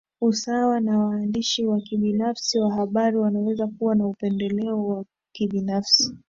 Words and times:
Usawa 0.21 0.79
na 0.79 0.99
waandishi 0.99 1.65
wa 1.65 1.81
kibinafsi 1.81 2.59
wa 2.59 2.73
habari 2.73 3.17
wanaweza 3.17 3.67
kuwa 3.67 3.95
na 3.95 4.07
upendeleo 4.07 4.87
wa 4.87 5.05
kibinafsi 5.31 6.15